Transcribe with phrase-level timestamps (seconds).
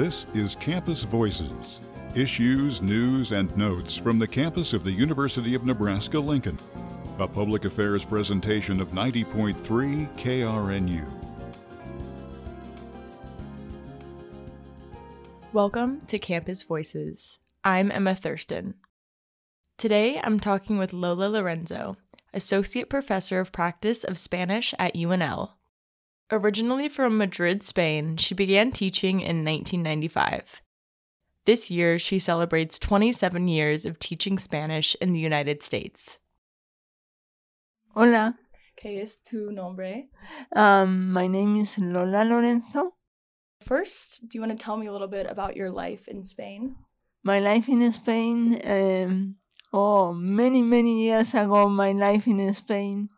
[0.00, 1.78] This is Campus Voices
[2.14, 6.58] issues, news, and notes from the campus of the University of Nebraska Lincoln.
[7.18, 9.54] A public affairs presentation of 90.3
[10.16, 11.06] KRNU.
[15.52, 17.38] Welcome to Campus Voices.
[17.62, 18.76] I'm Emma Thurston.
[19.76, 21.98] Today I'm talking with Lola Lorenzo,
[22.32, 25.50] Associate Professor of Practice of Spanish at UNL.
[26.32, 30.62] Originally from Madrid, Spain, she began teaching in 1995.
[31.44, 36.20] This year, she celebrates 27 years of teaching Spanish in the United States.
[37.96, 38.36] Hola,
[38.80, 40.04] ¿Qué es tu nombre?
[40.54, 42.94] um, my name is Lola Lorenzo.
[43.62, 46.76] First, do you want to tell me a little bit about your life in Spain?
[47.24, 49.34] My life in Spain, um,
[49.72, 53.08] oh, many, many years ago, my life in Spain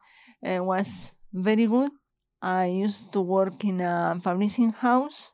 [0.45, 1.92] uh, was very good.
[2.43, 5.31] I used to work in a publishing house.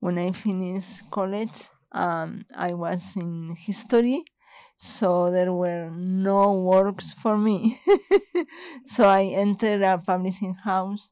[0.00, 4.22] When I finished college, um, I was in history,
[4.76, 7.80] so there were no works for me.
[8.86, 11.10] so I entered a publishing house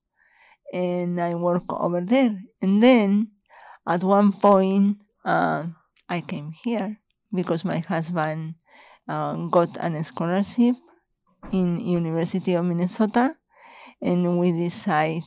[0.75, 2.37] and I work over there.
[2.61, 3.29] And then
[3.87, 5.67] at one point, uh,
[6.09, 6.99] I came here
[7.33, 8.57] because my husband
[9.09, 10.77] uh, got an scholarship
[11.51, 13.37] in University of Minnesota,
[14.03, 15.23] and we decide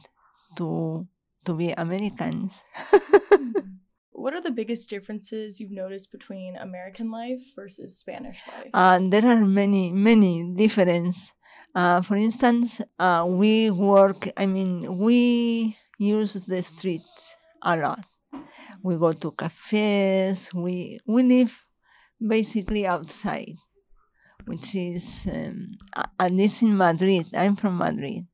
[0.57, 1.07] to
[1.45, 2.63] to be Americans.
[4.23, 8.69] What are the biggest differences you've noticed between American life versus Spanish life?
[8.73, 11.33] Uh, there are many, many differences.
[11.75, 18.05] Uh, for instance, uh, we work, I mean, we use the streets a lot.
[18.81, 21.51] We go to cafes, we, we live
[22.25, 23.55] basically outside,
[24.45, 28.25] which is, um, a- at least in Madrid, I'm from Madrid.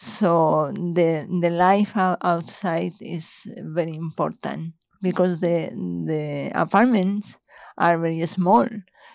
[0.00, 5.68] So the, the life outside is very important because the,
[6.06, 7.36] the apartments
[7.76, 8.66] are very small.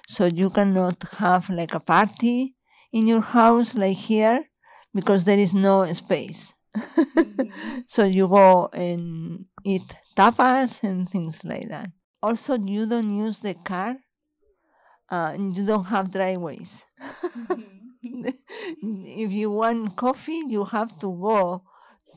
[0.07, 2.53] So you cannot have like a party
[2.93, 4.45] in your house like here
[4.93, 6.53] because there is no space.
[7.87, 11.89] So you go and eat tapas and things like that.
[12.21, 13.97] Also you don't use the car
[15.09, 16.85] uh, and you don't have driveways
[18.81, 21.63] if you want coffee you have to go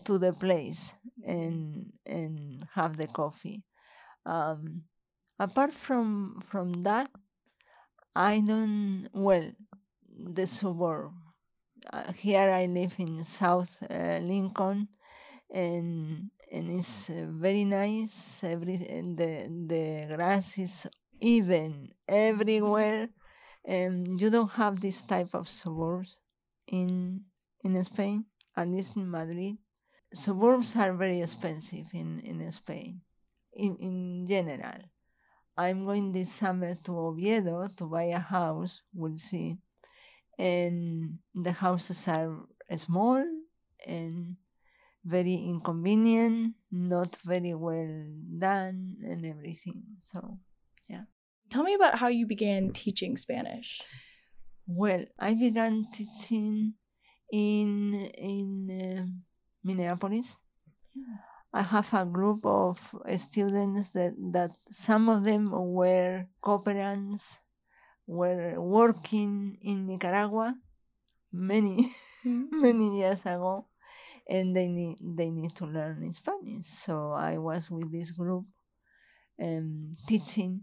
[0.04, 0.94] to the place
[1.26, 3.62] and and have the coffee.
[4.24, 4.84] Um,
[5.38, 7.10] apart from from that
[8.14, 9.50] i don't well
[10.34, 11.12] the suburb.
[11.92, 14.88] Uh, here i live in south uh, lincoln
[15.52, 18.42] and and it's uh, very nice.
[18.42, 20.86] Every the the grass is
[21.20, 23.08] even everywhere
[23.64, 26.16] and you don't have this type of suburbs
[26.68, 27.20] in
[27.64, 28.24] in spain
[28.56, 29.56] at least in madrid
[30.14, 33.00] suburbs are very expensive in in spain
[33.58, 34.80] in, in general.
[35.56, 39.58] I'm going this summer to Oviedo to buy a house, we'll see.
[40.38, 42.46] And the houses are
[42.76, 43.24] small
[43.84, 44.36] and
[45.04, 48.06] very inconvenient, not very well
[48.38, 49.82] done, and everything.
[50.00, 50.38] So,
[50.88, 51.04] yeah.
[51.50, 53.82] Tell me about how you began teaching Spanish.
[54.68, 56.74] Well, I began teaching
[57.32, 59.06] in in uh,
[59.64, 60.36] Minneapolis.
[61.52, 62.78] I have a group of
[63.16, 67.40] students that, that some of them were cooperants,
[68.06, 70.54] were working in Nicaragua
[71.32, 73.66] many, many years ago,
[74.28, 76.66] and they need, they need to learn Spanish.
[76.66, 78.44] So I was with this group
[79.42, 80.60] um, teaching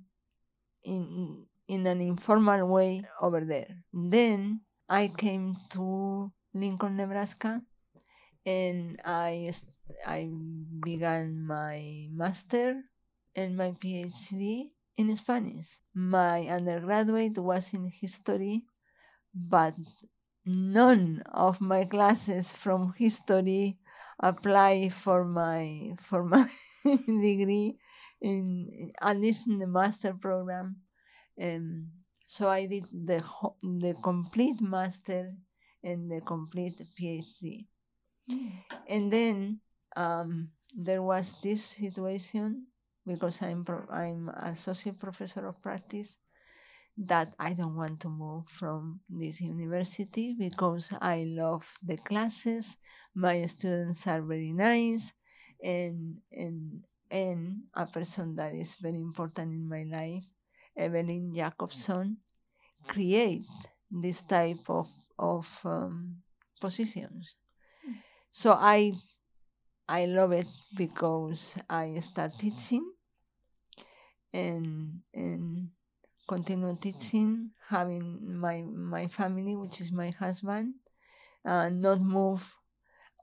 [0.84, 3.84] in, in an informal way over there.
[3.94, 7.62] Then I came to Lincoln, Nebraska,
[8.46, 9.52] and I
[10.06, 10.30] I
[10.84, 12.82] began my master
[13.36, 15.80] and my PhD in Spanish.
[15.94, 18.64] My undergraduate was in history,
[19.34, 19.76] but
[20.46, 23.78] none of my classes from history
[24.20, 26.48] apply for my for my
[26.86, 27.78] degree
[28.22, 30.85] in at least in the master program.
[31.38, 31.90] And
[32.26, 33.24] so I did the
[33.62, 35.34] the complete master
[35.84, 37.68] and the complete PhD.
[38.88, 39.60] And then
[39.96, 42.68] um, there was this situation
[43.06, 46.18] because I'm pro- I'm associate professor of practice
[46.98, 52.78] that I don't want to move from this university because I love the classes.
[53.14, 55.14] My students are very nice,
[55.62, 60.24] and and and a person that is very important in my life,
[60.78, 62.18] Evelyn Jacobson,
[62.88, 63.46] create
[63.92, 64.88] this type of
[65.18, 66.18] of um,
[66.60, 67.36] positions.
[68.32, 68.94] So I
[69.88, 72.84] I love it because I start teaching
[74.34, 75.70] and and
[76.28, 80.76] continue teaching, having my my family, which is my husband,
[81.46, 82.44] uh, not move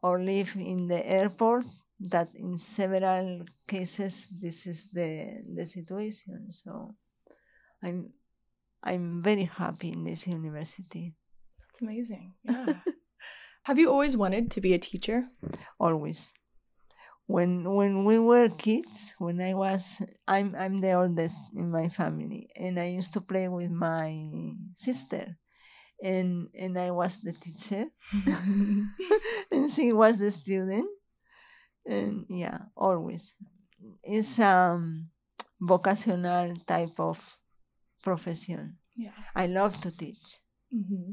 [0.02, 1.66] or live in the airport.
[2.00, 6.50] That in several cases this is the the situation.
[6.50, 6.96] So
[7.82, 8.10] I'm
[8.82, 11.14] I'm very happy in this university.
[11.58, 12.34] That's amazing.
[12.44, 12.74] Yeah.
[13.64, 15.28] Have you always wanted to be a teacher?
[15.78, 16.32] Always.
[17.26, 22.50] When when we were kids, when I was I'm I'm the oldest in my family
[22.56, 24.28] and I used to play with my
[24.76, 25.38] sister
[26.02, 27.86] and and I was the teacher
[29.52, 30.90] and she was the student
[31.86, 33.34] and yeah always
[34.02, 35.08] it's um
[35.60, 37.18] vocational type of
[38.02, 39.10] profession yeah.
[39.34, 40.42] I love to teach
[40.74, 41.12] Mm-hmm.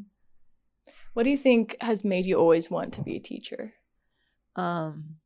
[1.14, 3.74] What do you think has made you always want to be a teacher?
[4.56, 5.18] um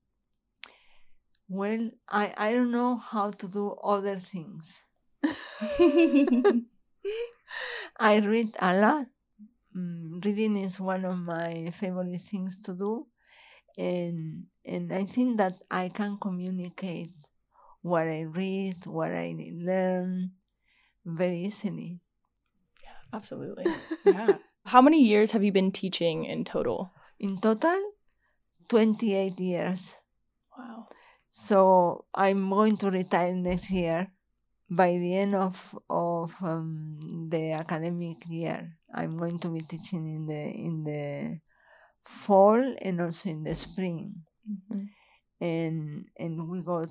[1.47, 4.81] well I I don't know how to do other things
[7.97, 9.07] I read a lot.
[9.75, 13.07] Mm, reading is one of my favorite things to do,
[13.77, 17.11] and and I think that I can communicate
[17.81, 20.31] what I read, what I learn,
[21.05, 21.99] very easily.
[22.83, 23.65] Yeah, absolutely.
[24.05, 24.37] Yeah.
[24.65, 26.91] How many years have you been teaching in total?
[27.19, 27.91] In total,
[28.69, 29.95] twenty eight years.
[30.57, 30.87] Wow.
[31.29, 34.07] So I'm going to retire next year.
[34.69, 35.59] By the end of
[35.89, 41.39] of um, the academic year, I'm going to be teaching in the in the
[42.05, 44.23] fall and also in the spring.
[45.41, 46.85] and and we go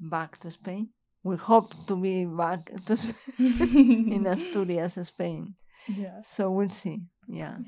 [0.00, 0.90] back to Spain.
[1.24, 2.96] We hope to be back to
[3.38, 5.54] in Asturias, Spain.
[5.88, 6.22] yeah.
[6.22, 7.02] So we'll see.
[7.28, 7.58] Yeah.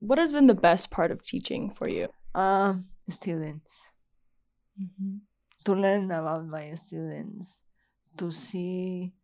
[0.00, 2.08] What has been the best part of teaching for you?
[2.34, 3.72] Um, students
[5.64, 7.60] to learn about my students,
[8.16, 9.14] to see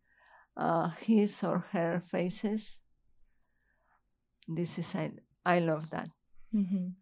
[0.56, 2.78] uh, his or her faces.
[4.48, 5.10] This is I
[5.44, 6.08] I love that.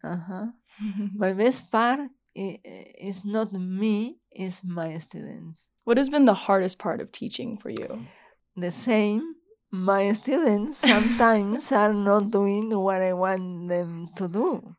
[0.03, 0.47] Uh huh.
[1.15, 1.99] My best part
[2.37, 5.69] i- i- is not me; is my students.
[5.83, 8.05] What has been the hardest part of teaching for you?
[8.59, 9.35] the same.
[9.71, 14.75] My students sometimes are not doing what I want them to do,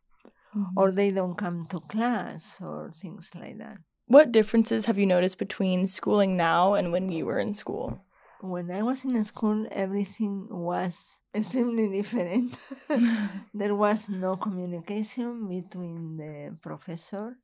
[0.55, 0.63] mm-hmm.
[0.77, 3.79] or they don't come to class, or things like that.
[4.07, 8.05] What differences have you noticed between schooling now and when you were in school?
[8.41, 12.57] When I was in school, everything was extremely different.
[13.55, 17.37] there was no communication between the professor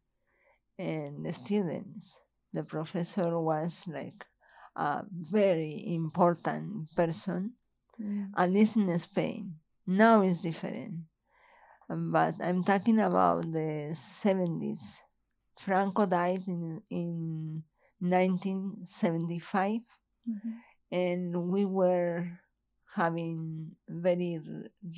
[0.78, 2.20] and the students.
[2.52, 4.24] The professor was like
[4.76, 7.54] a very important person
[8.36, 9.54] at least in Spain.
[9.86, 11.06] Now it's different.
[11.88, 15.00] Um, But I'm talking about the 70s.
[15.58, 17.62] Franco died in, in
[18.00, 19.80] 1975,
[20.92, 22.28] and we were
[22.94, 24.40] having very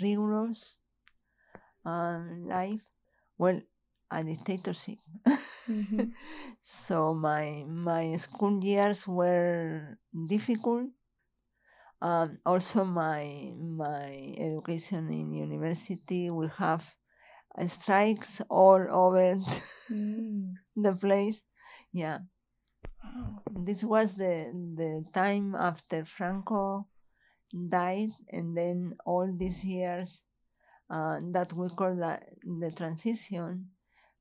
[0.00, 0.78] rigorous
[1.84, 2.80] um, life.
[3.38, 3.60] Well,
[4.10, 4.98] a dictatorship.
[6.62, 10.88] so my my school years were difficult
[12.00, 16.84] um, also my my education in university we have
[17.58, 19.38] uh, strikes all over
[19.88, 21.42] the place.
[21.92, 22.18] Yeah.
[23.50, 26.86] This was the the time after franco
[27.68, 30.22] died and then all these years
[30.90, 32.20] uh, that we call the,
[32.60, 33.70] the transition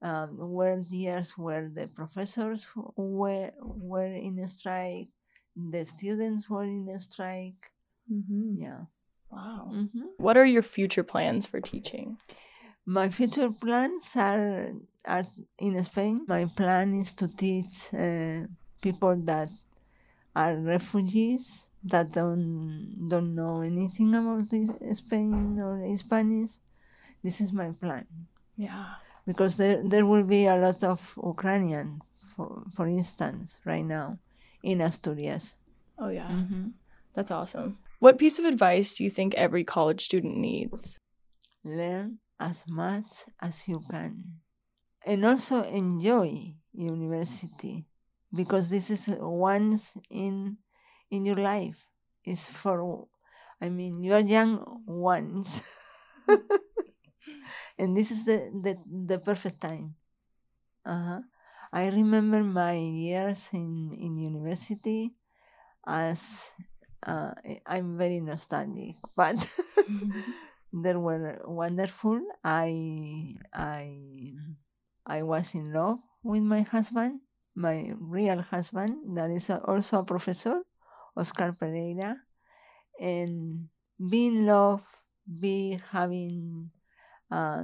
[0.02, 5.10] um, were years where the professors were were in a strike
[5.56, 7.72] the students were in a strike
[8.08, 8.86] yeah
[9.30, 9.70] Wow.
[9.72, 12.18] hmm What are your future plans for teaching?
[12.86, 14.72] My future plans are
[15.06, 15.26] are
[15.60, 16.26] in Spain.
[16.28, 18.48] My plan is to teach uh,
[18.82, 19.50] people that
[20.36, 26.60] are refugees that don't don't know anything about this Spain or Spanish.
[27.24, 28.06] This is my plan
[28.56, 28.96] Yeah.
[29.28, 31.00] Because there there will be a lot of
[31.36, 32.02] Ukrainian,
[32.36, 34.18] for for instance, right now
[34.64, 35.58] in Asturias.
[36.00, 36.30] Oh, yeah.
[36.32, 36.74] Mhm.
[37.16, 37.78] That's awesome.
[38.00, 41.00] What piece of advice do you think every college student needs?
[41.64, 44.40] learn as much as you can
[45.06, 47.86] and also enjoy university
[48.34, 50.58] because this is once in
[51.12, 51.86] in your life
[52.26, 53.08] is for
[53.62, 55.62] i mean you are young once
[57.78, 59.96] and this is the the, the perfect time
[60.86, 61.22] uh-huh.
[61.74, 65.14] i remember my years in in university
[65.86, 66.52] as
[67.06, 67.32] uh,
[67.66, 69.36] i'm very nostalgic but
[70.74, 72.20] they were wonderful.
[72.44, 74.34] I I
[75.06, 77.22] I was in love with my husband,
[77.56, 80.62] my real husband, that is also a professor
[81.16, 82.18] Oscar Pereira,
[83.00, 83.68] and
[83.98, 84.84] being in love,
[85.26, 86.70] be having,
[87.32, 87.64] uh,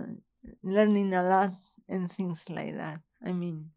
[0.63, 1.53] learning a lot
[1.87, 2.99] and things like that.
[3.25, 3.71] I mean,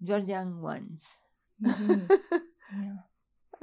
[0.00, 1.04] you're young ones.
[1.62, 2.08] Mhm.
[2.72, 2.96] Yeah,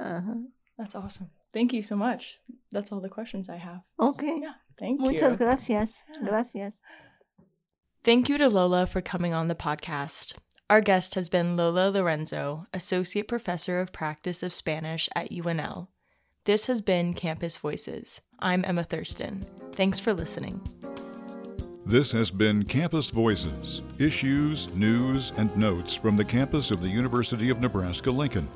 [0.00, 0.34] uh-huh.
[0.78, 1.30] that's awesome.
[1.52, 2.40] Thank you so much.
[2.72, 3.80] That's all the questions I have.
[4.00, 4.40] Okay.
[4.42, 5.36] Yeah, thank Muchas you.
[5.36, 6.02] gracias.
[6.10, 6.28] Yeah.
[6.28, 6.80] Gracias.
[8.02, 10.36] Thank you to Lola for coming on the podcast.
[10.68, 15.88] Our guest has been Lola Lorenzo, Associate Professor of Practice of Spanish at UNL.
[16.46, 18.20] This has been Campus Voices.
[18.38, 19.46] I'm Emma Thurston.
[19.72, 20.60] Thanks for listening.
[21.86, 27.48] This has been Campus Voices issues, news, and notes from the campus of the University
[27.48, 28.46] of Nebraska Lincoln.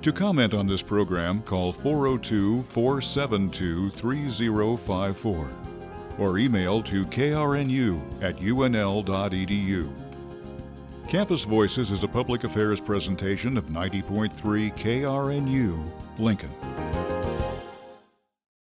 [0.00, 5.48] To comment on this program, call 402 472 3054
[6.18, 10.04] or email to krnu at unl.edu.
[11.06, 16.93] Campus Voices is a public affairs presentation of 90.3 KRNU, Lincoln.